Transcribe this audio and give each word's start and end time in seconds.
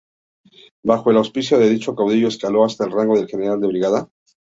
Bajo 0.83 1.11
el 1.11 1.17
auspicio 1.17 1.59
de 1.59 1.69
dicho 1.69 1.93
caudillo, 1.95 2.29
escaló 2.29 2.65
hasta 2.65 2.85
el 2.85 2.91
rango 2.91 3.19
de 3.21 3.27
general 3.27 3.61
de 3.61 3.67
brigada. 3.67 4.09